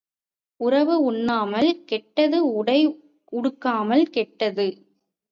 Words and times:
உறவு 0.59 0.95
உண்ணாமல் 1.01 1.69
கெட்டது 1.85 2.39
உடை 2.53 2.77
உடுக்காமல் 3.33 4.05
கெட்டது. 4.09 4.67